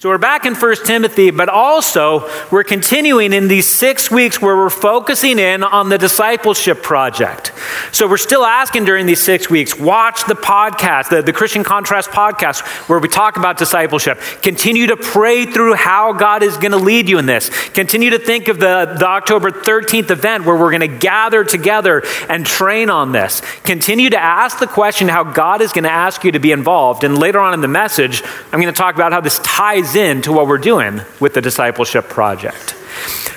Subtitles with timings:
[0.00, 4.56] So we're back in 1 Timothy, but also we're continuing in these six weeks where
[4.56, 7.50] we're focusing in on the discipleship project.
[7.90, 12.10] So we're still asking during these six weeks, watch the podcast, the, the Christian Contrast
[12.10, 14.20] podcast, where we talk about discipleship.
[14.40, 17.48] Continue to pray through how God is going to lead you in this.
[17.70, 22.04] Continue to think of the, the October 13th event where we're going to gather together
[22.28, 23.42] and train on this.
[23.64, 27.02] Continue to ask the question how God is going to ask you to be involved.
[27.02, 28.22] And later on in the message,
[28.52, 31.40] I'm going to talk about how this ties ties into what we're doing with the
[31.40, 32.74] discipleship project.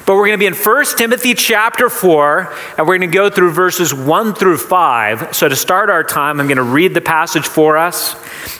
[0.05, 3.29] But we're going to be in 1 Timothy chapter 4, and we're going to go
[3.29, 5.35] through verses 1 through 5.
[5.35, 8.15] So to start our time, I'm going to read the passage for us.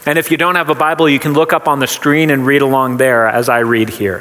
[0.06, 2.46] And if you don't have a Bible, you can look up on the screen and
[2.46, 4.20] read along there as I read here.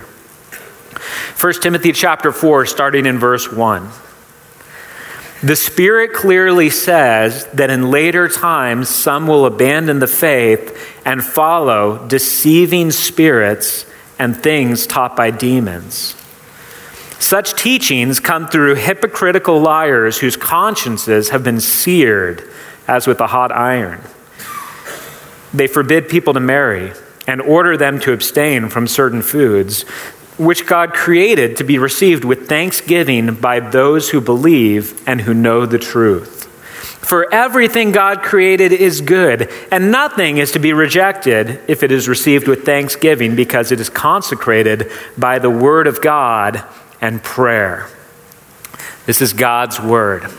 [1.41, 3.89] 1 Timothy chapter 4, starting in verse 1.
[5.43, 10.77] The Spirit clearly says that in later times some will abandon the faith
[11.07, 13.87] and follow deceiving spirits
[14.19, 16.15] and things taught by demons.
[17.19, 22.47] Such teachings come through hypocritical liars whose consciences have been seared
[22.87, 24.03] as with a hot iron.
[25.55, 26.93] They forbid people to marry
[27.27, 29.85] and order them to abstain from certain foods
[30.41, 35.67] which God created to be received with thanksgiving by those who believe and who know
[35.67, 36.47] the truth.
[37.05, 42.09] For everything God created is good, and nothing is to be rejected if it is
[42.09, 46.65] received with thanksgiving because it is consecrated by the word of God
[47.03, 47.89] and prayer.
[49.05, 50.31] This is God's word.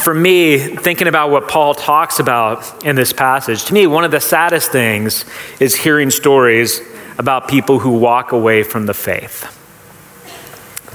[0.00, 4.10] For me, thinking about what Paul talks about in this passage, to me, one of
[4.10, 5.26] the saddest things
[5.60, 6.80] is hearing stories
[7.18, 9.60] about people who walk away from the faith.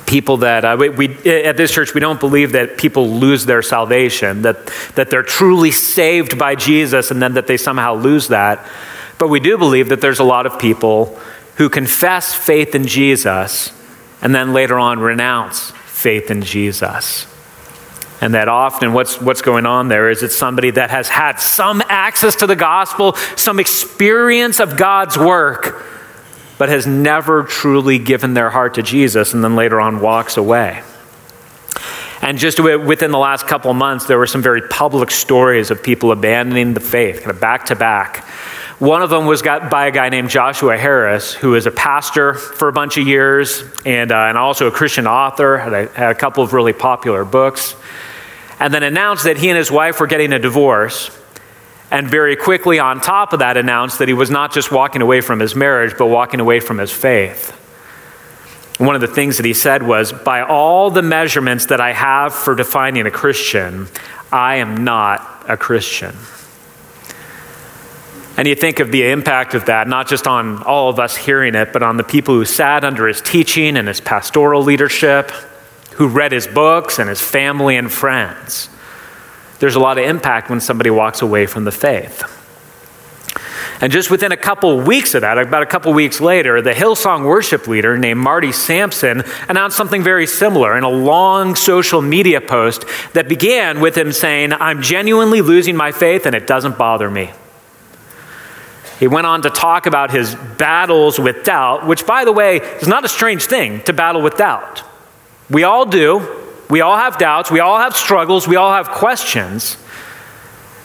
[0.06, 3.62] People that, uh, we, we, at this church, we don't believe that people lose their
[3.62, 8.68] salvation, that, that they're truly saved by Jesus and then that they somehow lose that.
[9.20, 11.20] But we do believe that there's a lot of people
[11.58, 13.72] who confess faith in Jesus
[14.22, 17.28] and then later on renounce faith in Jesus.
[18.22, 21.82] And that often what's, what's going on there is it's somebody that has had some
[21.88, 25.86] access to the gospel, some experience of God's work,
[26.60, 30.84] but has never truly given their heart to Jesus and then later on walks away.
[32.22, 36.12] And just within the last couple months, there were some very public stories of people
[36.12, 38.26] abandoning the faith, kind of back to back.
[38.78, 42.34] One of them was got by a guy named Joshua Harris, who was a pastor
[42.34, 46.12] for a bunch of years and, uh, and also a Christian author, had a, had
[46.12, 47.74] a couple of really popular books,
[48.60, 51.10] and then announced that he and his wife were getting a divorce
[51.92, 55.22] and very quickly, on top of that, announced that he was not just walking away
[55.22, 57.52] from his marriage, but walking away from his faith.
[58.78, 62.34] One of the things that he said was, By all the measurements that I have
[62.34, 63.88] for defining a Christian,
[64.32, 66.16] I am not a Christian.
[68.38, 71.56] And you think of the impact of that, not just on all of us hearing
[71.56, 75.32] it, but on the people who sat under his teaching and his pastoral leadership,
[75.96, 78.70] who read his books, and his family and friends
[79.60, 82.24] there's a lot of impact when somebody walks away from the faith.
[83.82, 87.26] And just within a couple weeks of that, about a couple weeks later, the Hillsong
[87.26, 92.84] worship leader named Marty Sampson announced something very similar in a long social media post
[93.14, 97.32] that began with him saying, I'm genuinely losing my faith and it doesn't bother me.
[99.00, 102.88] He went on to talk about his battles with doubt, which, by the way, is
[102.88, 104.84] not a strange thing to battle with doubt.
[105.50, 106.20] We all do.
[106.70, 109.78] We all have doubts, we all have struggles, we all have questions.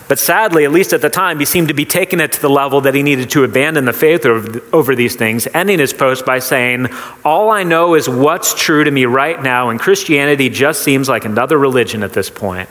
[0.07, 2.51] But sadly, at least at the time, he seemed to be taking it to the
[2.51, 6.41] level that he needed to abandon the faith over, these things, ending his post by
[6.41, 6.89] saying,
[7.25, 11.25] All I know is what's true to me right now, and Christianity just seems like
[11.25, 12.69] another religion at this point.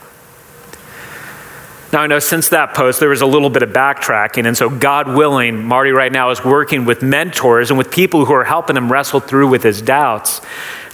[1.92, 4.70] Now, I know since that post, there was a little bit of backtracking, and so
[4.70, 8.78] God willing, Marty right now is working with mentors and with people who are helping
[8.78, 10.42] him wrestle through with his doubts.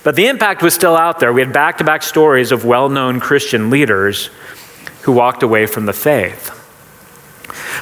[0.03, 1.33] But the impact was still out there.
[1.33, 4.29] We had back to back stories of well known Christian leaders
[5.01, 6.55] who walked away from the faith.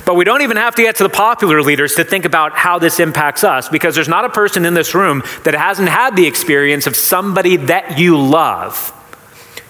[0.05, 2.79] But we don't even have to get to the popular leaders to think about how
[2.79, 6.25] this impacts us because there's not a person in this room that hasn't had the
[6.25, 8.93] experience of somebody that you love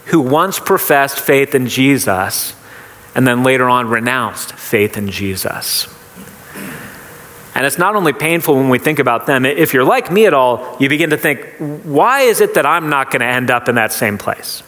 [0.05, 2.55] who once professed faith in Jesus
[3.15, 5.88] and then later on renounced faith in Jesus.
[7.57, 10.33] And it's not only painful when we think about them, if you're like me at
[10.36, 13.68] all, you begin to think, why is it that I'm not going to end up
[13.68, 14.62] in that same place?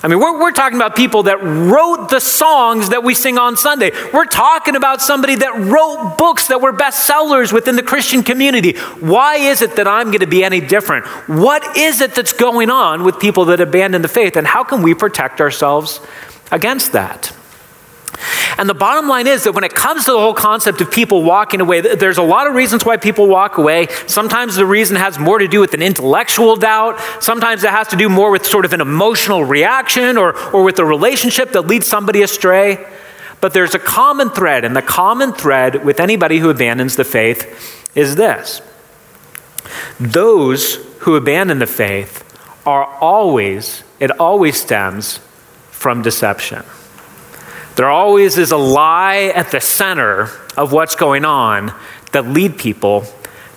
[0.00, 3.56] I mean, we're, we're talking about people that wrote the songs that we sing on
[3.56, 3.90] Sunday.
[4.12, 8.78] We're talking about somebody that wrote books that were bestsellers within the Christian community.
[9.00, 11.06] Why is it that I'm going to be any different?
[11.28, 14.36] What is it that's going on with people that abandon the faith?
[14.36, 15.98] And how can we protect ourselves
[16.52, 17.32] against that?
[18.58, 21.22] And the bottom line is that when it comes to the whole concept of people
[21.22, 23.88] walking away, there's a lot of reasons why people walk away.
[24.06, 27.00] Sometimes the reason has more to do with an intellectual doubt.
[27.20, 30.78] Sometimes it has to do more with sort of an emotional reaction or, or with
[30.78, 32.84] a relationship that leads somebody astray.
[33.40, 37.90] But there's a common thread, and the common thread with anybody who abandons the faith
[37.96, 38.62] is this
[39.98, 42.22] those who abandon the faith
[42.66, 45.18] are always, it always stems
[45.70, 46.64] from deception.
[47.76, 51.72] There always is a lie at the center of what's going on
[52.12, 53.04] that lead people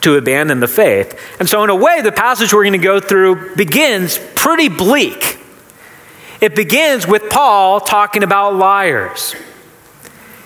[0.01, 1.19] to abandon the faith.
[1.39, 5.39] And so, in a way, the passage we're going to go through begins pretty bleak.
[6.39, 9.35] It begins with Paul talking about liars.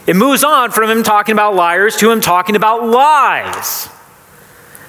[0.07, 3.89] It moves on from him talking about liars to him talking about lies.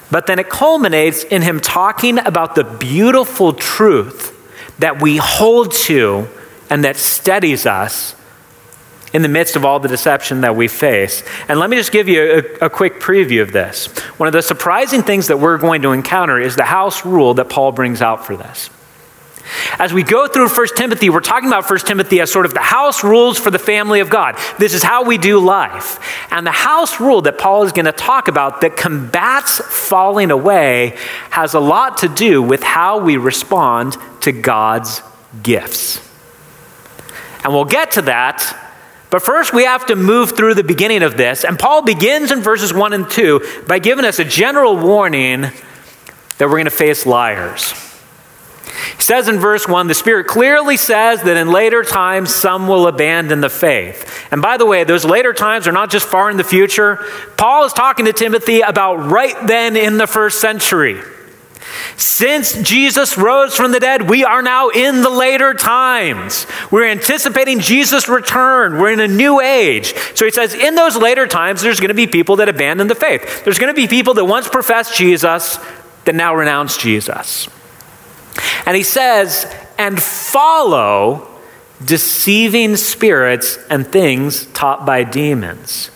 [0.09, 4.37] But then it culminates in him talking about the beautiful truth
[4.79, 6.27] that we hold to
[6.69, 8.15] and that steadies us
[9.13, 11.23] in the midst of all the deception that we face.
[11.47, 12.21] And let me just give you
[12.61, 13.87] a, a, quick preview of this.
[14.17, 17.49] One of the surprising things that we're going to encounter is the house rule that
[17.49, 18.69] Paul brings out for this.
[19.79, 22.61] As we go through 1 Timothy, we're talking about 1 Timothy as sort of the
[22.61, 24.37] house rules for the family of God.
[24.57, 25.99] This is how we do life.
[26.31, 30.97] And the house rule that Paul is going to talk about that combats falling away
[31.31, 35.01] has a lot to do with how we respond to God's
[35.43, 35.99] gifts.
[37.43, 38.70] And we'll get to that
[39.11, 41.43] but first, we have to move through the beginning of this.
[41.43, 46.47] And Paul begins in verses 1 and 2 by giving us a general warning that
[46.47, 47.73] we're going to face liars.
[48.95, 52.87] He says in verse 1 the Spirit clearly says that in later times some will
[52.87, 54.27] abandon the faith.
[54.31, 57.05] And by the way, those later times are not just far in the future.
[57.35, 61.01] Paul is talking to Timothy about right then in the first century.
[61.97, 66.47] Since Jesus rose from the dead, we are now in the later times.
[66.71, 68.79] We're anticipating Jesus' return.
[68.79, 69.93] We're in a new age.
[70.15, 72.95] So he says, in those later times, there's going to be people that abandon the
[72.95, 73.43] faith.
[73.43, 75.57] There's going to be people that once professed Jesus
[76.05, 77.47] that now renounce Jesus.
[78.65, 81.27] And he says, and follow
[81.83, 85.89] deceiving spirits and things taught by demons.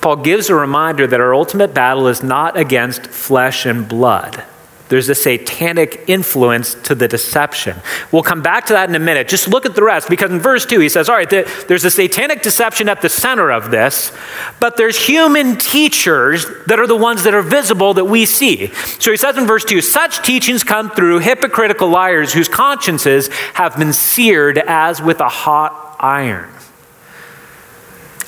[0.00, 4.44] Paul gives a reminder that our ultimate battle is not against flesh and blood.
[4.90, 7.76] There's a satanic influence to the deception.
[8.10, 9.28] We'll come back to that in a minute.
[9.28, 11.90] Just look at the rest because in verse 2 he says, All right, there's a
[11.90, 14.12] satanic deception at the center of this,
[14.58, 18.66] but there's human teachers that are the ones that are visible that we see.
[18.98, 23.78] So he says in verse 2 such teachings come through hypocritical liars whose consciences have
[23.78, 26.50] been seared as with a hot iron.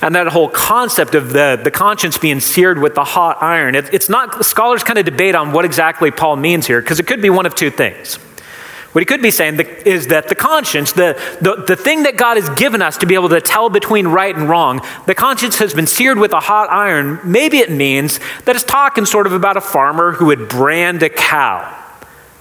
[0.03, 3.93] And that whole concept of the, the conscience being seared with the hot iron, it,
[3.93, 7.21] it's not, scholars kind of debate on what exactly Paul means here, because it could
[7.21, 8.15] be one of two things.
[8.91, 12.35] What he could be saying is that the conscience, the, the, the thing that God
[12.35, 15.73] has given us to be able to tell between right and wrong, the conscience has
[15.73, 17.21] been seared with a hot iron.
[17.23, 21.09] Maybe it means that it's talking sort of about a farmer who would brand a
[21.09, 21.81] cow,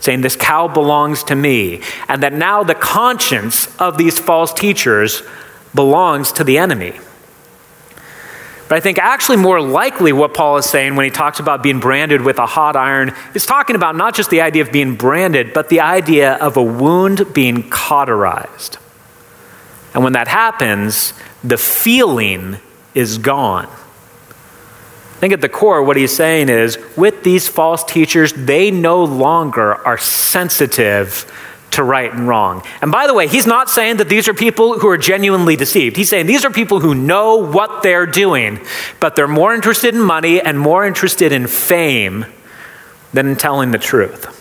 [0.00, 1.80] saying, This cow belongs to me.
[2.08, 5.22] And that now the conscience of these false teachers
[5.76, 6.98] belongs to the enemy.
[8.68, 11.80] But I think actually more likely what Paul is saying when he talks about being
[11.80, 15.52] branded with a hot iron is talking about not just the idea of being branded,
[15.52, 18.78] but the idea of a wound being cauterized.
[19.94, 21.12] And when that happens,
[21.44, 22.56] the feeling
[22.94, 23.66] is gone.
[23.66, 29.04] I think at the core, what he's saying is with these false teachers, they no
[29.04, 31.30] longer are sensitive
[31.72, 32.62] to right and wrong.
[32.80, 35.96] And by the way, he's not saying that these are people who are genuinely deceived.
[35.96, 38.60] He's saying these are people who know what they're doing,
[39.00, 42.26] but they're more interested in money and more interested in fame
[43.12, 44.38] than in telling the truth.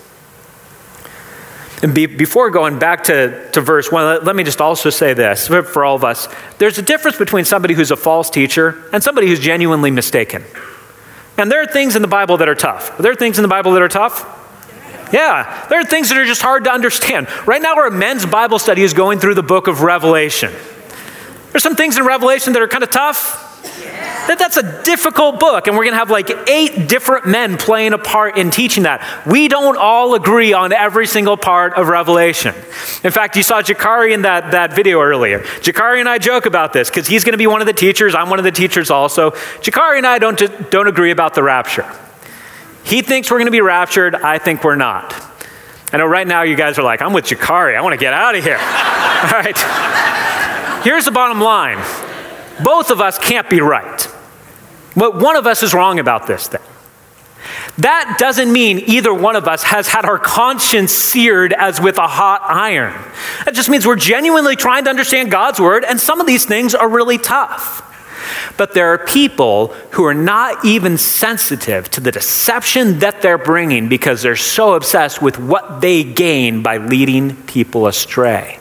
[1.84, 5.14] And be, before going back to, to verse 1, let, let me just also say
[5.14, 6.28] this for all of us.
[6.60, 10.44] There's a difference between somebody who's a false teacher and somebody who's genuinely mistaken.
[11.38, 12.98] And there are things in the Bible that are tough.
[13.00, 14.38] There are things in the Bible that are tough?
[15.12, 17.28] Yeah, there are things that are just hard to understand.
[17.46, 20.54] Right now, our men's Bible study is going through the book of Revelation.
[21.52, 23.50] There's some things in Revelation that are kind of tough.
[24.28, 27.94] That, that's a difficult book, and we're going to have like eight different men playing
[27.94, 29.26] a part in teaching that.
[29.26, 32.56] We don't all agree on every single part of Revelation.
[33.04, 35.40] In fact, you saw Jakari in that, that video earlier.
[35.40, 38.14] Jakari and I joke about this because he's going to be one of the teachers.
[38.14, 39.32] I'm one of the teachers also.
[39.62, 41.92] Jakari and I don't, don't agree about the rapture.
[42.92, 44.16] He thinks we're going to be raptured.
[44.16, 45.16] I think we're not.
[45.94, 47.78] I know right now you guys are like, I'm with Jakari.
[47.78, 48.58] I want to get out of here.
[48.58, 50.84] All right.
[50.84, 51.78] Here's the bottom line
[52.62, 54.08] both of us can't be right.
[54.94, 56.60] But one of us is wrong about this thing.
[57.78, 62.08] That doesn't mean either one of us has had our conscience seared as with a
[62.08, 62.94] hot iron.
[63.46, 66.76] That just means we're genuinely trying to understand God's word, and some of these things
[66.76, 67.88] are really tough.
[68.58, 73.90] But there are people who are not even sensitive to the deception that they're bringing
[73.90, 78.60] because they're so obsessed with what they gain by leading people astray.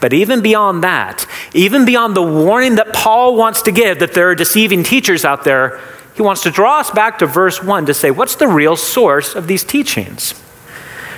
[0.00, 4.28] But even beyond that, even beyond the warning that Paul wants to give that there
[4.28, 5.80] are deceiving teachers out there,
[6.14, 9.34] he wants to draw us back to verse 1 to say, what's the real source
[9.34, 10.34] of these teachings?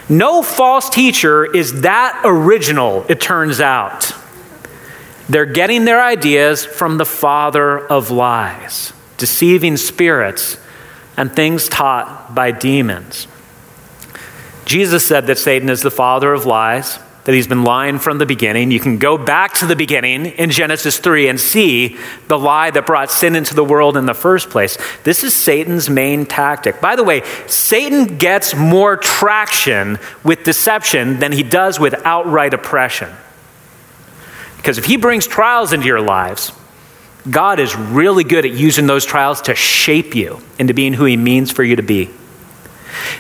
[0.09, 4.13] No false teacher is that original, it turns out.
[5.29, 10.59] They're getting their ideas from the father of lies, deceiving spirits,
[11.17, 13.27] and things taught by demons.
[14.65, 18.27] Jesus said that Satan is the father of lies that he's been lying from the
[18.27, 18.71] beginning.
[18.71, 21.97] You can go back to the beginning in Genesis 3 and see
[22.29, 24.79] the lie that brought sin into the world in the first place.
[25.03, 26.81] This is Satan's main tactic.
[26.81, 33.11] By the way, Satan gets more traction with deception than he does with outright oppression.
[34.67, 36.51] Because if he brings trials into your lives,
[37.31, 41.17] God is really good at using those trials to shape you into being who he
[41.17, 42.11] means for you to be.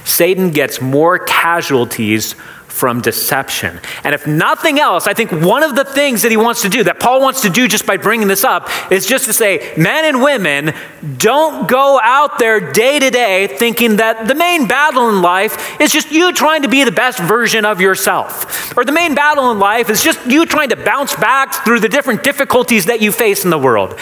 [0.05, 2.35] Satan gets more casualties
[2.77, 3.81] from deception.
[4.05, 6.85] And if nothing else, I think one of the things that he wants to do,
[6.85, 10.05] that Paul wants to do just by bringing this up, is just to say, men
[10.05, 10.75] and women,
[11.17, 15.91] don't go out there day to day thinking that the main battle in life is
[15.91, 18.77] just you trying to be the best version of yourself.
[18.77, 21.89] Or the main battle in life is just you trying to bounce back through the
[21.89, 23.99] different difficulties that you face in the world.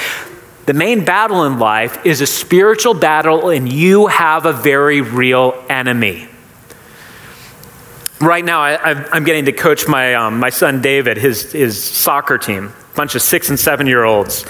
[0.67, 5.65] The main battle in life is a spiritual battle, and you have a very real
[5.69, 6.29] enemy
[8.25, 12.39] right now I, am getting to coach my, um, my son David, his, his soccer
[12.39, 14.45] team, a bunch of six and seven year olds.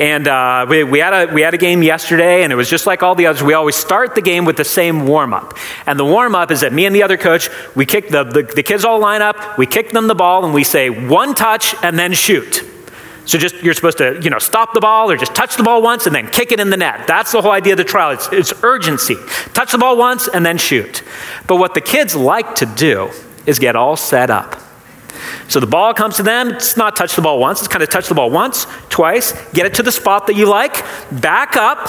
[0.00, 2.84] And uh, we, we, had a, we had a game yesterday, and it was just
[2.84, 3.44] like all the others.
[3.44, 5.56] We always start the game with the same warm up.
[5.86, 8.42] And the warm up is that me and the other coach, we kick the, the,
[8.42, 11.76] the kids all line up, we kick them the ball, and we say one touch
[11.82, 12.73] and then shoot.
[13.26, 15.82] So just you're supposed to, you know, stop the ball or just touch the ball
[15.82, 17.06] once and then kick it in the net.
[17.06, 18.10] That's the whole idea of the trial.
[18.10, 19.16] It's, it's urgency.
[19.54, 21.02] Touch the ball once and then shoot.
[21.46, 23.10] But what the kids like to do
[23.46, 24.60] is get all set up.
[25.48, 27.88] So the ball comes to them, it's not touch the ball once, it's kind of
[27.88, 31.86] touch the ball once, twice, get it to the spot that you like, back up,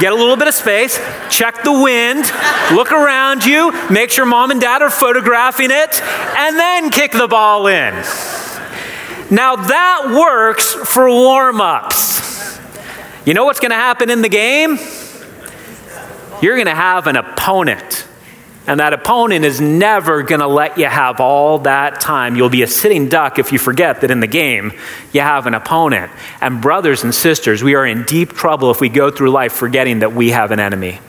[0.00, 0.98] get a little bit of space,
[1.30, 2.24] check the wind,
[2.72, 7.28] look around you, make sure mom and dad are photographing it, and then kick the
[7.28, 7.94] ball in.
[9.30, 12.60] Now that works for warm ups.
[13.24, 14.78] You know what's going to happen in the game?
[16.42, 18.06] You're going to have an opponent.
[18.66, 22.34] And that opponent is never going to let you have all that time.
[22.36, 24.72] You'll be a sitting duck if you forget that in the game
[25.12, 26.10] you have an opponent.
[26.40, 29.98] And, brothers and sisters, we are in deep trouble if we go through life forgetting
[30.00, 31.00] that we have an enemy.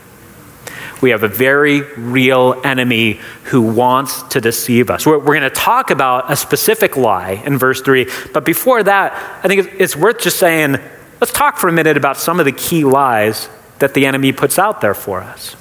[1.02, 5.06] We have a very real enemy who wants to deceive us.
[5.06, 8.08] We're, we're going to talk about a specific lie in verse 3.
[8.32, 9.12] But before that,
[9.44, 10.76] I think it's worth just saying
[11.20, 13.48] let's talk for a minute about some of the key lies
[13.78, 15.54] that the enemy puts out there for us.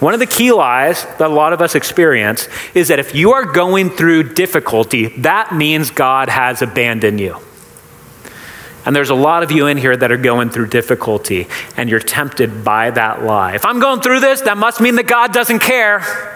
[0.00, 3.32] One of the key lies that a lot of us experience is that if you
[3.32, 7.38] are going through difficulty, that means God has abandoned you.
[8.86, 12.00] And there's a lot of you in here that are going through difficulty, and you're
[12.00, 13.54] tempted by that lie.
[13.54, 16.33] If I'm going through this, that must mean that God doesn't care.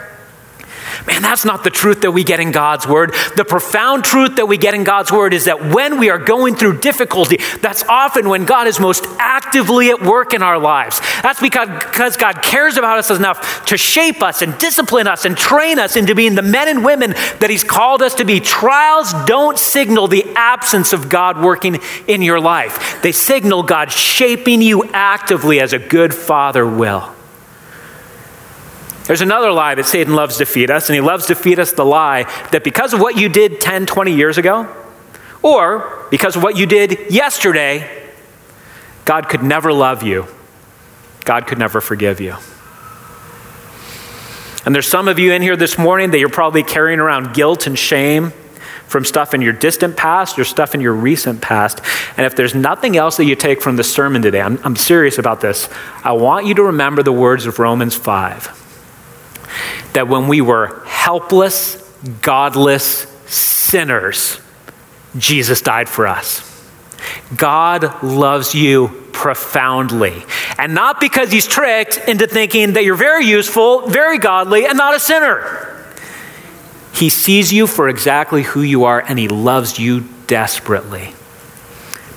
[1.08, 3.14] Man, that's not the truth that we get in God's Word.
[3.34, 6.54] The profound truth that we get in God's Word is that when we are going
[6.54, 11.00] through difficulty, that's often when God is most actively at work in our lives.
[11.22, 15.78] That's because, God cares about us enough to shape us and discipline us and train
[15.78, 18.38] us into being the men and women that He's called us to be.
[18.38, 24.60] Trials don't signal the absence of God working in your life, they signal God shaping
[24.60, 27.14] you actively as a good Father will.
[29.08, 31.72] There's another lie that Satan loves to feed us, and he loves to feed us
[31.72, 34.68] the lie that because of what you did 10, 20 years ago,
[35.42, 37.90] or because of what you did yesterday,
[39.06, 40.26] God could never love you.
[41.24, 42.36] God could never forgive you.
[44.66, 47.66] And there's some of you in here this morning that you're probably carrying around guilt
[47.66, 48.34] and shame
[48.88, 51.80] from stuff in your distant past or stuff in your recent past.
[52.18, 55.16] And if there's nothing else that you take from the sermon today, I'm, I'm serious
[55.16, 55.66] about this.
[56.04, 58.66] I want you to remember the words of Romans 5
[59.92, 61.76] that when we were helpless,
[62.22, 64.40] godless sinners,
[65.16, 66.44] Jesus died for us.
[67.36, 70.22] God loves you profoundly.
[70.58, 74.94] And not because he's tricked into thinking that you're very useful, very godly, and not
[74.94, 75.74] a sinner.
[76.94, 81.14] He sees you for exactly who you are and he loves you desperately.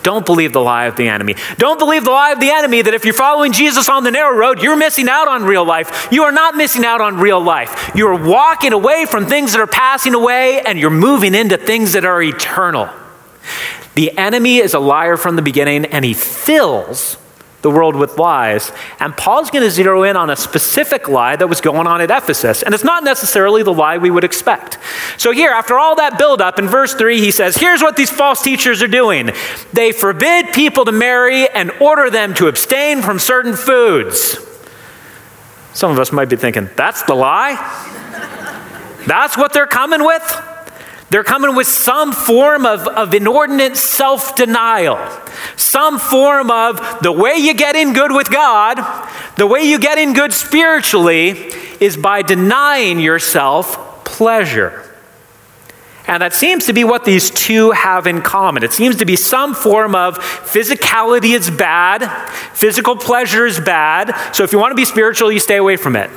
[0.04, 1.36] Don't believe the lie of the enemy.
[1.58, 4.36] Don't believe the lie of the enemy that if you're following Jesus on the narrow
[4.36, 6.08] road, you're missing out on real life.
[6.12, 7.92] You are not missing out on real life.
[7.96, 11.94] You are walking away from things that are passing away and you're moving into things
[11.94, 12.90] that are eternal.
[13.96, 17.18] The enemy is a liar from the beginning and he fills
[17.62, 18.72] the world with lies.
[19.00, 22.12] And Paul's going to zero in on a specific lie that was going on at
[22.12, 22.64] Ephesus.
[22.64, 24.78] And it's not necessarily the lie we would expect.
[25.18, 28.42] So, here, after all that buildup, in verse 3, he says, Here's what these false
[28.42, 29.32] teachers are doing
[29.74, 34.38] they forbid people to marry and order them to abstain from certain foods.
[35.74, 37.56] Some of us might be thinking, That's the lie?
[39.08, 40.51] That's what they're coming with?
[41.12, 44.98] They're coming with some form of, of inordinate self denial,
[45.58, 48.78] some form of the way you get in good with God,
[49.36, 51.32] the way you get in good spiritually
[51.82, 54.90] is by denying yourself pleasure.
[56.08, 58.64] And that seems to be what these two have in common.
[58.64, 62.08] It seems to be some form of physicality is bad,
[62.54, 64.34] physical pleasure is bad.
[64.34, 66.10] So if you want to be spiritual, you stay away from it.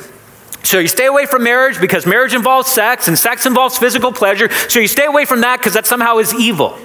[0.64, 4.50] So you stay away from marriage because marriage involves sex and sex involves physical pleasure.
[4.68, 6.76] So you stay away from that because that somehow is evil.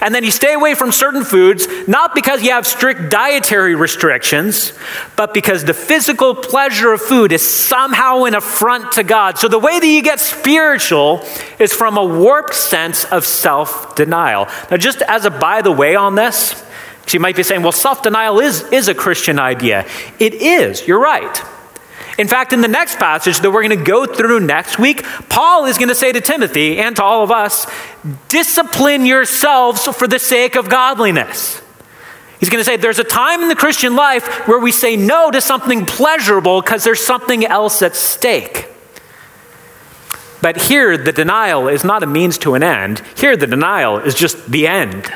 [0.00, 4.72] And then you stay away from certain foods, not because you have strict dietary restrictions,
[5.16, 9.38] but because the physical pleasure of food is somehow an affront to God.
[9.38, 11.26] So the way that you get spiritual
[11.58, 14.48] is from a warped sense of self denial.
[14.70, 16.62] Now, just as a by the way on this,
[17.10, 19.86] you might be saying, well, self denial is, is a Christian idea.
[20.18, 21.42] It is, you're right.
[22.16, 25.66] In fact, in the next passage that we're going to go through next week, Paul
[25.66, 27.66] is going to say to Timothy and to all of us
[28.28, 31.60] discipline yourselves for the sake of godliness.
[32.38, 35.30] He's going to say there's a time in the Christian life where we say no
[35.30, 38.68] to something pleasurable because there's something else at stake.
[40.40, 43.02] But here, the denial is not a means to an end.
[43.16, 45.10] Here, the denial is just the end.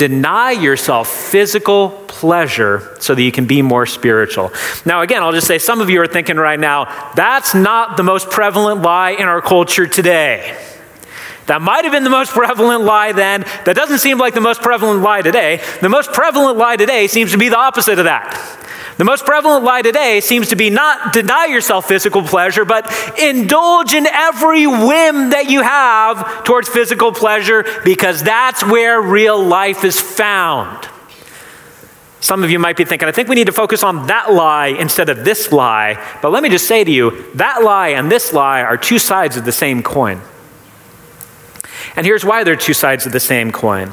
[0.00, 4.50] Deny yourself physical pleasure so that you can be more spiritual.
[4.86, 8.02] Now, again, I'll just say some of you are thinking right now, that's not the
[8.02, 10.56] most prevalent lie in our culture today.
[11.50, 13.40] That might have been the most prevalent lie then.
[13.64, 15.60] That doesn't seem like the most prevalent lie today.
[15.80, 18.38] The most prevalent lie today seems to be the opposite of that.
[18.98, 22.88] The most prevalent lie today seems to be not deny yourself physical pleasure, but
[23.18, 29.82] indulge in every whim that you have towards physical pleasure because that's where real life
[29.82, 30.88] is found.
[32.20, 34.68] Some of you might be thinking, I think we need to focus on that lie
[34.68, 36.00] instead of this lie.
[36.22, 39.36] But let me just say to you, that lie and this lie are two sides
[39.36, 40.22] of the same coin.
[41.96, 43.92] And here's why they're two sides of the same coin.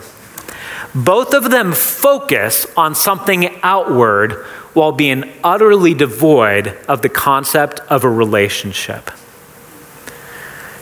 [0.94, 8.04] Both of them focus on something outward while being utterly devoid of the concept of
[8.04, 9.12] a relationship.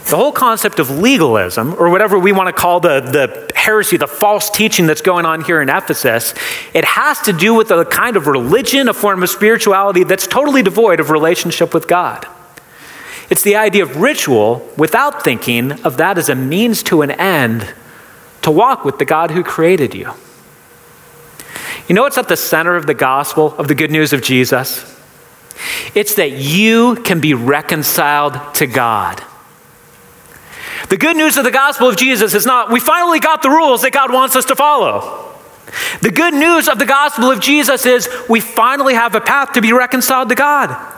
[0.10, 4.08] The whole concept of legalism, or whatever we want to call the, the heresy, the
[4.08, 6.36] false teaching that's going on here in Ephesus,
[6.76, 10.62] it has to do with a kind of religion, a form of spirituality that's totally
[10.62, 12.28] devoid of relationship with God.
[13.30, 17.74] It's the idea of ritual without thinking of that as a means to an end
[18.44, 20.12] to walk with the God who created you.
[21.88, 24.92] You know what's at the center of the gospel, of the good news of Jesus?
[25.94, 29.24] It's that you can be reconciled to God.
[30.90, 33.82] The good news of the gospel of Jesus is not, we finally got the rules
[33.82, 35.34] that God wants us to follow.
[36.02, 39.62] The good news of the gospel of Jesus is we finally have a path to
[39.62, 40.94] be reconciled to God.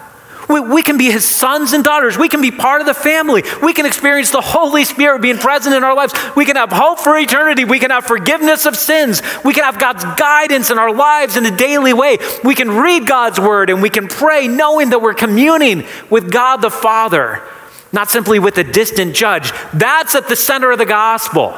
[0.47, 2.17] We, we, can be his sons and daughters.
[2.17, 3.43] We can be part of the family.
[3.61, 6.13] We can experience the Holy Spirit being present in our lives.
[6.35, 7.65] We can have hope for eternity.
[7.65, 9.21] We can have forgiveness of sins.
[9.43, 12.19] We can have God's guidance in our lives in a daily way.
[12.43, 16.57] We can read God's word and we can pray knowing that we're communing with God
[16.57, 17.43] the Father,
[17.91, 19.51] not simply with a distant judge.
[19.73, 21.57] That's at the center of the gospel.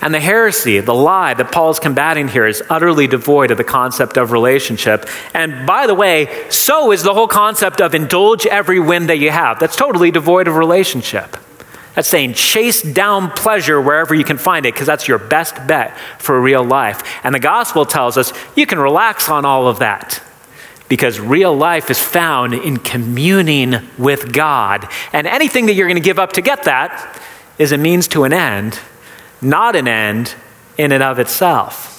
[0.00, 3.64] And the heresy, the lie that Paul is combating here is utterly devoid of the
[3.64, 5.08] concept of relationship.
[5.34, 9.30] And by the way, so is the whole concept of indulge every whim that you
[9.30, 9.58] have.
[9.58, 11.36] That's totally devoid of relationship.
[11.94, 15.98] That's saying chase down pleasure wherever you can find it because that's your best bet
[16.20, 17.02] for real life.
[17.24, 20.22] And the gospel tells us you can relax on all of that
[20.88, 24.88] because real life is found in communing with God.
[25.12, 27.20] And anything that you're going to give up to get that
[27.58, 28.78] is a means to an end
[29.40, 30.34] not an end
[30.76, 31.94] in and of itself.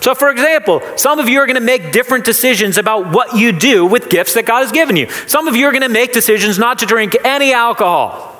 [0.00, 3.50] So, for example, some of you are going to make different decisions about what you
[3.50, 5.10] do with gifts that God has given you.
[5.26, 8.32] Some of you are going to make decisions not to drink any alcohol.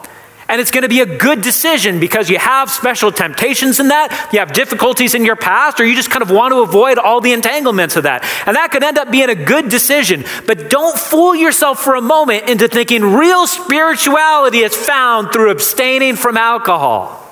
[0.49, 4.29] And it's going to be a good decision because you have special temptations in that,
[4.33, 7.21] you have difficulties in your past, or you just kind of want to avoid all
[7.21, 8.25] the entanglements of that.
[8.47, 10.25] And that could end up being a good decision.
[10.47, 16.15] But don't fool yourself for a moment into thinking real spirituality is found through abstaining
[16.15, 17.26] from alcohol.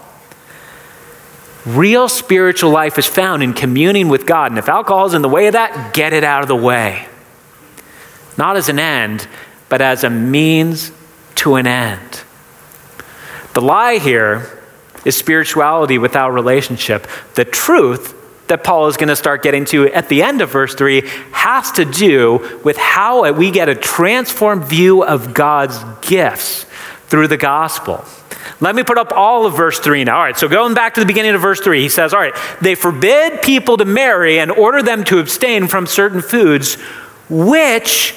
[1.66, 4.53] Real spiritual life is found in communing with God.
[4.53, 7.09] And if alcohol is in the way of that, get it out of the way.
[8.37, 9.27] Not as an end,
[9.68, 10.92] but as a means
[11.37, 12.22] to an end.
[13.55, 14.62] The lie here
[15.05, 17.07] is spirituality without relationship.
[17.35, 18.14] The truth
[18.48, 21.72] that Paul is going to start getting to at the end of verse 3 has
[21.72, 26.66] to do with how we get a transformed view of God's gifts
[27.07, 28.05] through the gospel.
[28.61, 30.16] Let me put up all of verse 3 now.
[30.16, 32.35] All right, so going back to the beginning of verse 3, he says, All right,
[32.61, 36.74] they forbid people to marry and order them to abstain from certain foods,
[37.28, 38.14] which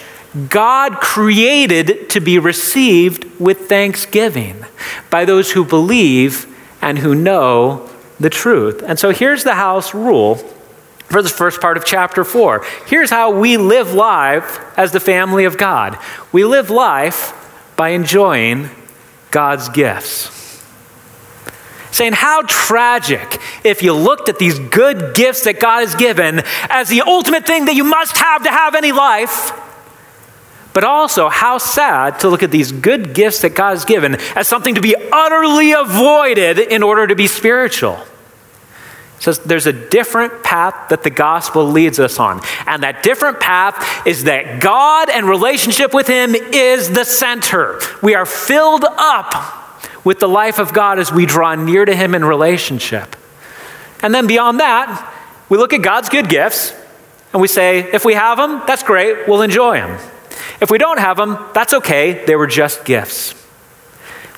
[0.50, 4.66] God created to be received with thanksgiving
[5.10, 6.46] by those who believe
[6.82, 8.84] and who know the truth.
[8.86, 10.36] And so here's the house rule
[11.06, 12.66] for the first part of chapter 4.
[12.88, 15.98] Here's how we live life as the family of God
[16.32, 17.34] we live life
[17.76, 18.70] by enjoying
[19.38, 20.32] God's gifts.
[21.92, 26.90] Saying, how tragic if you looked at these good gifts that God has given as
[26.90, 29.52] the ultimate thing that you must have to have any life.
[30.74, 34.48] But also, how sad to look at these good gifts that God has given as
[34.48, 38.00] something to be utterly avoided in order to be spiritual.
[39.20, 42.42] Says there's a different path that the gospel leads us on.
[42.68, 47.80] And that different path is that God and relationship with Him is the center.
[48.04, 49.34] We are filled up
[50.04, 53.16] with the life of God as we draw near to Him in relationship.
[54.02, 55.14] And then beyond that,
[55.50, 56.74] we look at God's good gifts
[57.34, 60.00] and we say, if we have them, that's great, we'll enjoy them.
[60.62, 63.34] If we don't have them, that's okay, they were just gifts.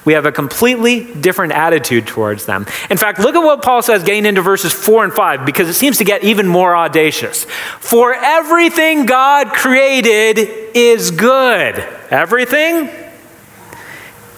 [0.05, 2.65] We have a completely different attitude towards them.
[2.89, 5.73] In fact, look at what Paul says getting into verses 4 and 5 because it
[5.73, 7.43] seems to get even more audacious.
[7.79, 10.37] For everything God created
[10.73, 11.79] is good.
[12.09, 12.89] Everything?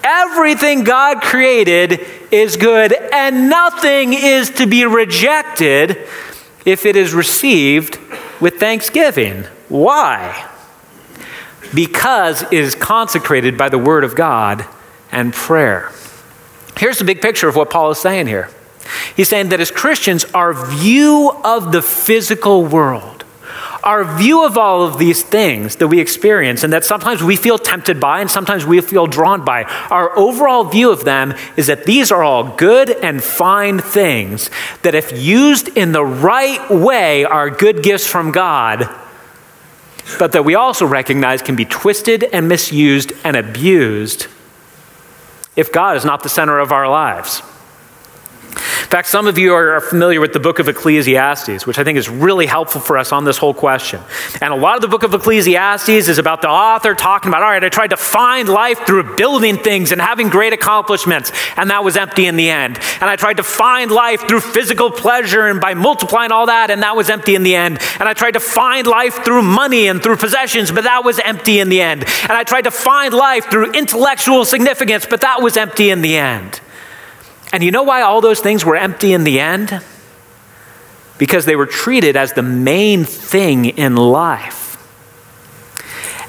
[0.03, 6.07] Everything God created is good, and nothing is to be rejected
[6.65, 7.99] if it is received
[8.39, 9.43] with thanksgiving.
[9.69, 10.49] Why?
[11.73, 14.65] Because it is consecrated by the Word of God
[15.11, 15.91] and prayer.
[16.77, 18.49] Here's the big picture of what Paul is saying here.
[19.15, 23.23] He's saying that as Christians, our view of the physical world,
[23.83, 27.57] our view of all of these things that we experience and that sometimes we feel
[27.57, 31.85] tempted by and sometimes we feel drawn by, our overall view of them is that
[31.85, 34.49] these are all good and fine things
[34.83, 38.87] that, if used in the right way, are good gifts from God,
[40.19, 44.27] but that we also recognize can be twisted and misused and abused
[45.55, 47.41] if God is not the center of our lives.
[48.91, 51.97] In fact, some of you are familiar with the book of Ecclesiastes, which I think
[51.97, 54.01] is really helpful for us on this whole question.
[54.41, 57.49] And a lot of the book of Ecclesiastes is about the author talking about, all
[57.49, 61.85] right, I tried to find life through building things and having great accomplishments, and that
[61.85, 62.79] was empty in the end.
[62.99, 66.83] And I tried to find life through physical pleasure and by multiplying all that, and
[66.83, 67.79] that was empty in the end.
[67.97, 71.61] And I tried to find life through money and through possessions, but that was empty
[71.61, 72.03] in the end.
[72.23, 76.17] And I tried to find life through intellectual significance, but that was empty in the
[76.17, 76.59] end.
[77.53, 79.81] And you know why all those things were empty in the end?
[81.17, 84.69] Because they were treated as the main thing in life.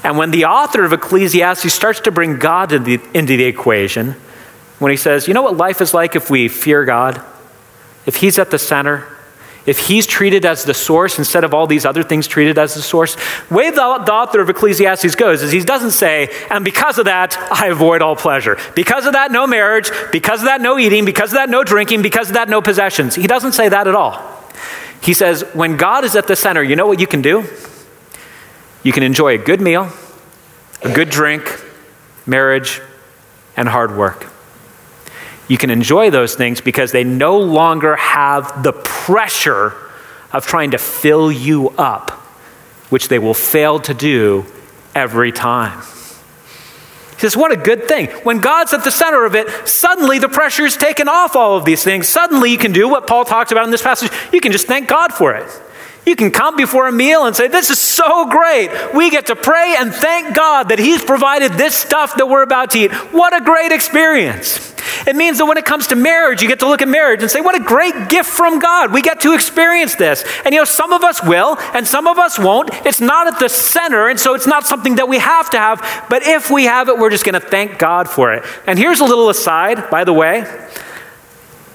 [0.03, 4.15] And when the author of Ecclesiastes starts to bring God into the, into the equation,
[4.79, 7.21] when he says, you know what life is like if we fear God?
[8.05, 9.07] If He's at the center,
[9.65, 12.81] if he's treated as the source instead of all these other things treated as the
[12.81, 13.15] source,
[13.47, 17.05] the way the, the, author of Ecclesiastes goes is he doesn't say, and because of
[17.05, 18.57] that, I avoid all pleasure.
[18.75, 19.89] Because of that, no marriage.
[20.11, 21.05] Because of that, no eating.
[21.05, 22.01] Because of that, no drinking.
[22.01, 23.15] Because of that, no possessions.
[23.15, 24.21] He doesn't say that at all.
[25.01, 27.45] He says, when God is at the center, you know what you can do?
[28.83, 29.89] You can enjoy a good meal,
[30.81, 31.63] a good drink,
[32.25, 32.81] marriage,
[33.55, 34.32] and hard work.
[35.47, 39.73] You can enjoy those things because they no longer have the pressure
[40.31, 42.11] of trying to fill you up,
[42.89, 44.45] which they will fail to do
[44.95, 45.81] every time.
[47.11, 48.07] He says, What a good thing.
[48.23, 51.65] When God's at the center of it, suddenly the pressure is taken off all of
[51.65, 52.07] these things.
[52.07, 54.11] Suddenly you can do what Paul talks about in this passage.
[54.31, 55.47] You can just thank God for it.
[56.05, 58.69] You can come before a meal and say, This is so great.
[58.93, 62.71] We get to pray and thank God that He's provided this stuff that we're about
[62.71, 62.91] to eat.
[62.91, 64.73] What a great experience.
[65.07, 67.31] It means that when it comes to marriage, you get to look at marriage and
[67.31, 68.91] say, What a great gift from God.
[68.91, 70.25] We get to experience this.
[70.43, 72.69] And you know, some of us will and some of us won't.
[72.85, 76.05] It's not at the center, and so it's not something that we have to have.
[76.09, 78.43] But if we have it, we're just going to thank God for it.
[78.67, 80.41] And here's a little aside, by the way.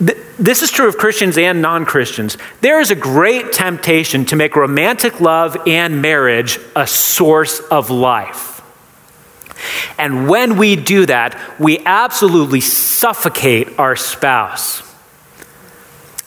[0.01, 2.39] This is true of Christians and non Christians.
[2.61, 8.63] There is a great temptation to make romantic love and marriage a source of life.
[9.99, 14.83] And when we do that, we absolutely suffocate our spouse.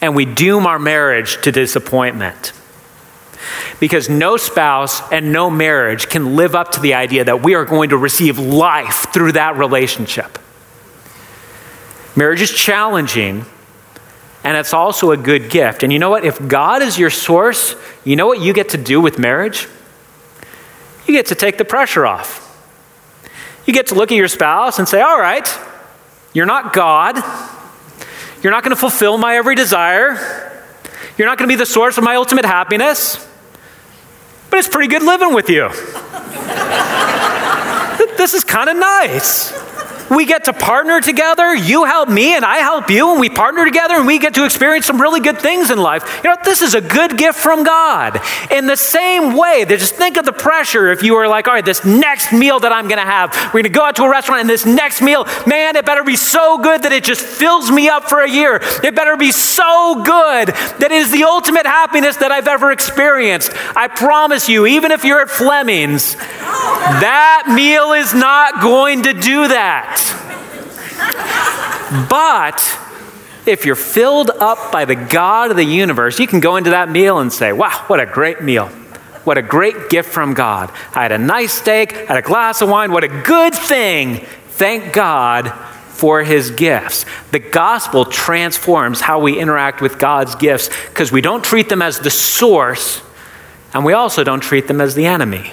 [0.02, 2.54] and we doom our marriage to disappointment.
[3.80, 7.66] Because no spouse and no marriage can live up to the idea that we are
[7.66, 10.40] going to receive life through that relationship.
[12.16, 13.46] Marriage is challenging,
[14.44, 15.84] and it's also a good gift.
[15.84, 16.26] And you know what?
[16.26, 19.68] If God is your source, you know what you get to do with marriage?
[21.06, 22.48] You get to take the pressure off.
[23.66, 25.48] You get to look at your spouse and say, All right,
[26.34, 27.18] you're not God.
[28.42, 30.16] You're not going to fulfill my every desire.
[31.18, 33.28] You're not going to be the source of my ultimate happiness.
[34.50, 35.70] But it's pretty good living with you.
[38.18, 39.52] this is kind of nice.
[40.12, 41.56] We get to partner together.
[41.56, 44.44] You help me and I help you, and we partner together and we get to
[44.44, 46.22] experience some really good things in life.
[46.24, 48.20] You know, this is a good gift from God.
[48.52, 51.64] In the same way, just think of the pressure if you were like, all right,
[51.64, 54.10] this next meal that I'm going to have, we're going to go out to a
[54.10, 57.72] restaurant and this next meal, man, it better be so good that it just fills
[57.72, 58.60] me up for a year.
[58.84, 63.52] It better be so good that it is the ultimate happiness that I've ever experienced.
[63.78, 69.48] I promise you, even if you're at Fleming's, that meal is not going to do
[69.48, 70.01] that.
[72.10, 72.80] But
[73.46, 76.90] if you're filled up by the God of the universe, you can go into that
[76.90, 78.68] meal and say, wow, what a great meal.
[79.24, 80.72] What a great gift from God.
[80.96, 82.92] I had a nice steak, had a glass of wine.
[82.92, 84.26] What a good thing.
[84.52, 85.52] Thank God
[85.90, 87.06] for his gifts.
[87.32, 92.00] The gospel transforms how we interact with God's gifts because we don't treat them as
[92.00, 93.02] the source
[93.74, 95.52] and we also don't treat them as the enemy.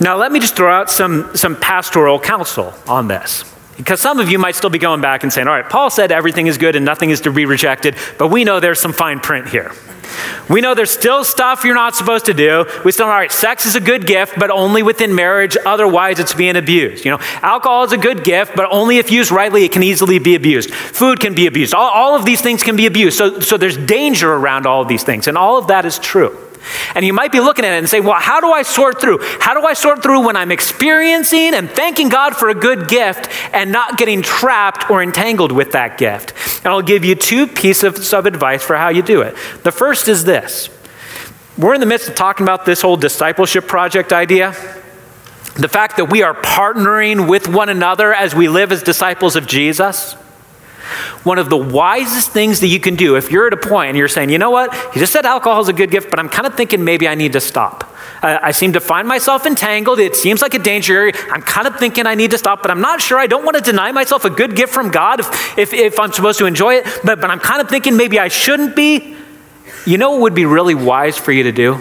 [0.00, 3.44] Now, let me just throw out some, some pastoral counsel on this.
[3.76, 6.12] Because some of you might still be going back and saying, all right, Paul said
[6.12, 9.20] everything is good and nothing is to be rejected, but we know there's some fine
[9.20, 9.72] print here.
[10.48, 12.66] We know there's still stuff you're not supposed to do.
[12.84, 15.56] We still, all right, sex is a good gift, but only within marriage.
[15.64, 17.04] Otherwise, it's being abused.
[17.04, 20.18] You know, alcohol is a good gift, but only if used rightly, it can easily
[20.18, 20.74] be abused.
[20.74, 21.72] Food can be abused.
[21.72, 23.16] All, all of these things can be abused.
[23.16, 26.36] So, so there's danger around all of these things, and all of that is true.
[26.94, 29.18] And you might be looking at it and say, well, how do I sort through?
[29.40, 33.28] How do I sort through when I'm experiencing and thanking God for a good gift
[33.52, 36.34] and not getting trapped or entangled with that gift?
[36.58, 39.36] And I'll give you two pieces of advice for how you do it.
[39.62, 40.68] The first is this
[41.58, 44.52] we're in the midst of talking about this whole discipleship project idea.
[45.56, 49.46] The fact that we are partnering with one another as we live as disciples of
[49.46, 50.16] Jesus.
[51.22, 53.98] One of the wisest things that you can do if you're at a point and
[53.98, 56.28] you're saying, you know what, he just said alcohol is a good gift, but I'm
[56.28, 57.94] kind of thinking maybe I need to stop.
[58.22, 59.98] Uh, I seem to find myself entangled.
[59.98, 61.12] It seems like a danger area.
[61.30, 63.18] I'm kind of thinking I need to stop, but I'm not sure.
[63.18, 66.12] I don't want to deny myself a good gift from God if, if, if I'm
[66.12, 69.16] supposed to enjoy it, but, but I'm kind of thinking maybe I shouldn't be.
[69.86, 71.80] You know what would be really wise for you to do?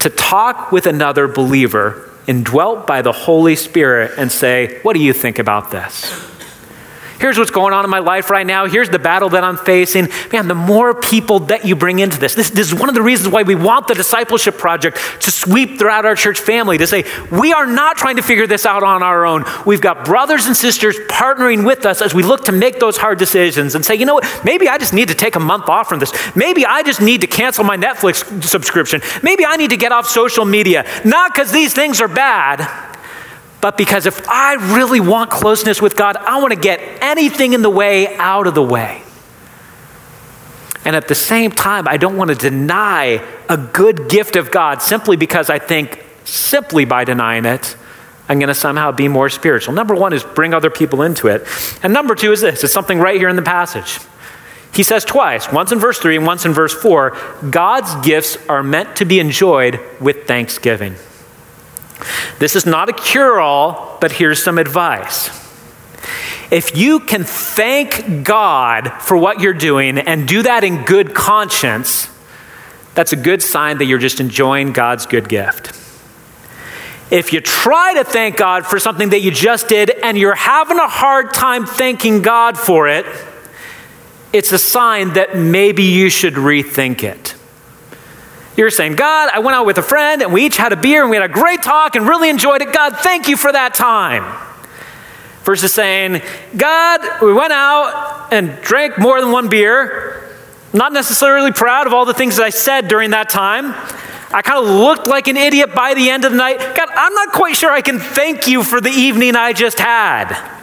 [0.00, 5.12] To talk with another believer indwelt by the Holy Spirit and say, What do you
[5.12, 6.29] think about this?
[7.20, 8.64] Here's what's going on in my life right now.
[8.64, 10.08] Here's the battle that I'm facing.
[10.32, 13.02] Man, the more people that you bring into this, this, this is one of the
[13.02, 17.04] reasons why we want the discipleship project to sweep throughout our church family to say,
[17.30, 19.44] we are not trying to figure this out on our own.
[19.66, 23.18] We've got brothers and sisters partnering with us as we look to make those hard
[23.18, 25.90] decisions and say, you know what, maybe I just need to take a month off
[25.90, 26.14] from this.
[26.34, 29.02] Maybe I just need to cancel my Netflix subscription.
[29.22, 30.86] Maybe I need to get off social media.
[31.04, 32.90] Not because these things are bad
[33.60, 37.62] but because if I really want closeness with God, I want to get anything in
[37.62, 39.02] the way out of the way.
[40.84, 44.80] And at the same time, I don't want to deny a good gift of God
[44.80, 47.76] simply because I think, simply by denying it,
[48.28, 49.74] I'm going to somehow be more spiritual.
[49.74, 51.46] Number one is bring other people into it.
[51.82, 53.98] And number two is this it's something right here in the passage.
[54.72, 57.16] He says twice, once in verse 3 and once in verse 4,
[57.50, 60.94] God's gifts are meant to be enjoyed with thanksgiving.
[62.38, 65.28] This is not a cure all, but here's some advice.
[66.50, 72.08] If you can thank God for what you're doing and do that in good conscience,
[72.94, 75.76] that's a good sign that you're just enjoying God's good gift.
[77.10, 80.78] If you try to thank God for something that you just did and you're having
[80.78, 83.06] a hard time thanking God for it,
[84.32, 87.34] it's a sign that maybe you should rethink it.
[88.60, 91.00] You're saying, God, I went out with a friend and we each had a beer
[91.00, 92.74] and we had a great talk and really enjoyed it.
[92.74, 94.38] God, thank you for that time.
[95.44, 96.20] Versus saying,
[96.54, 100.36] God, we went out and drank more than one beer.
[100.74, 103.72] Not necessarily proud of all the things that I said during that time.
[104.30, 106.58] I kind of looked like an idiot by the end of the night.
[106.58, 110.59] God, I'm not quite sure I can thank you for the evening I just had.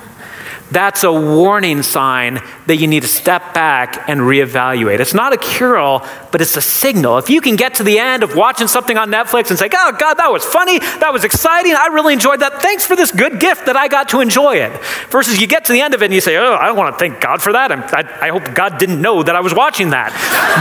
[0.71, 4.99] That's a warning sign that you need to step back and reevaluate.
[4.99, 7.17] It's not a cure all, but it's a signal.
[7.17, 9.95] If you can get to the end of watching something on Netflix and say, oh,
[9.97, 13.39] God, that was funny, that was exciting, I really enjoyed that, thanks for this good
[13.39, 14.71] gift that I got to enjoy it.
[15.09, 16.93] Versus you get to the end of it and you say, oh, I don't want
[16.93, 17.71] to thank God for that.
[17.71, 20.11] I, I hope God didn't know that I was watching that.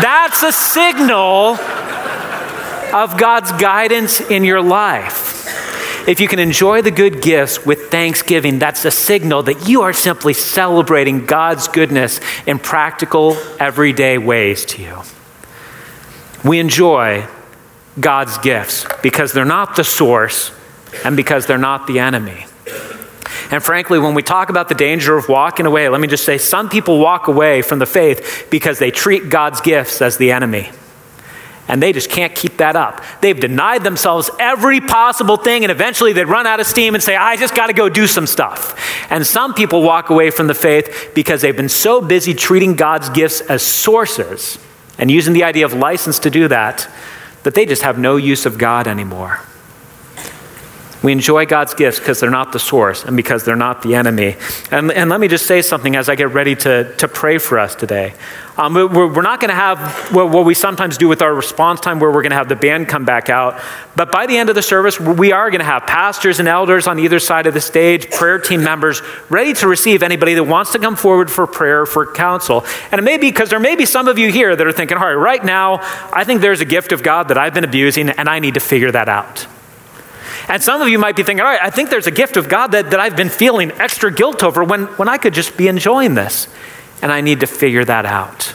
[0.03, 1.57] That's a signal
[2.95, 5.46] of God's guidance in your life.
[6.07, 9.93] If you can enjoy the good gifts with thanksgiving, that's a signal that you are
[9.93, 15.03] simply celebrating God's goodness in practical, everyday ways to you.
[16.45, 17.27] We enjoy
[17.99, 20.53] God's gifts because they're not the source
[21.05, 22.47] and because they're not the enemy.
[23.51, 26.39] And frankly, when we talk about the danger of walking away, let me just say
[26.39, 30.71] some people walk away from the faith because they treat God's gifts as the enemy.
[31.69, 33.03] And they just can't keep that up.
[33.21, 37.17] They've denied themselves every possible thing, and eventually they'd run out of steam and say,
[37.17, 38.79] I just got to go do some stuff.
[39.11, 43.09] And some people walk away from the faith because they've been so busy treating God's
[43.11, 44.59] gifts as sources
[44.99, 46.89] and using the idea of license to do that,
[47.43, 49.41] that they just have no use of God anymore.
[51.07, 54.35] We enjoy God's gifts because they're not the source and because they're not the enemy.
[54.73, 57.61] And, and let me just say something as I get ready to, to pray for
[57.61, 58.13] us today.
[58.57, 59.79] Um, we're, we're, not going to have
[60.13, 62.57] what, what, we sometimes do with our response time, where we're going to have the
[62.57, 63.63] band come back out.
[63.95, 66.89] But by the end of the service, we are going to have pastors and elders
[66.89, 70.73] on either side of the stage, prayer team members, ready to receive anybody that wants
[70.73, 72.65] to come forward for prayer, for counsel.
[72.91, 74.99] And it may be because there may be some of you here that are thinking,
[74.99, 75.79] all right, right now,
[76.13, 78.61] I think there's a gift of God that I've been abusing, and I need to
[78.61, 79.47] figure that out.
[80.49, 82.49] And some of you might be thinking, all right, I think there's a gift of
[82.49, 85.69] God that, that I've been feeling extra guilt over when, when I could just be
[85.69, 86.49] enjoying this.
[87.03, 88.55] And I need to figure that out.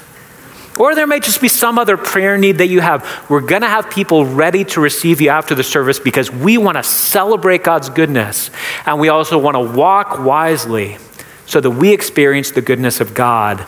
[0.79, 3.05] Or there may just be some other prayer need that you have.
[3.29, 6.77] We're going to have people ready to receive you after the service because we want
[6.77, 8.49] to celebrate God's goodness.
[8.85, 10.97] And we also want to walk wisely
[11.45, 13.65] so that we experience the goodness of God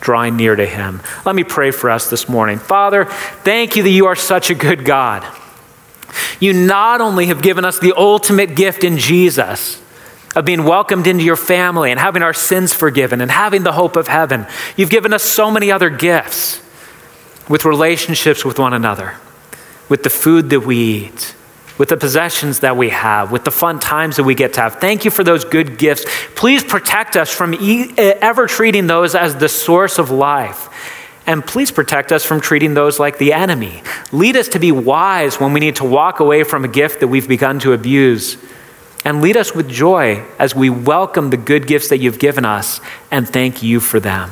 [0.00, 1.02] drawing near to Him.
[1.24, 2.58] Let me pray for us this morning.
[2.58, 5.26] Father, thank you that you are such a good God.
[6.40, 9.82] You not only have given us the ultimate gift in Jesus
[10.34, 13.96] of being welcomed into your family and having our sins forgiven and having the hope
[13.96, 16.62] of heaven, you've given us so many other gifts
[17.48, 19.14] with relationships with one another,
[19.88, 21.34] with the food that we eat,
[21.78, 24.76] with the possessions that we have, with the fun times that we get to have.
[24.76, 26.04] Thank you for those good gifts.
[26.34, 27.54] Please protect us from
[27.96, 30.68] ever treating those as the source of life.
[31.26, 33.82] And please protect us from treating those like the enemy.
[34.12, 37.08] Lead us to be wise when we need to walk away from a gift that
[37.08, 38.36] we've begun to abuse.
[39.04, 42.80] And lead us with joy as we welcome the good gifts that you've given us
[43.10, 44.30] and thank you for them.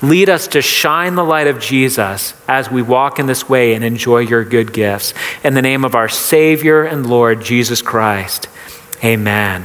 [0.00, 3.84] Lead us to shine the light of Jesus as we walk in this way and
[3.84, 5.12] enjoy your good gifts.
[5.42, 8.48] In the name of our Savior and Lord, Jesus Christ,
[9.02, 9.64] amen.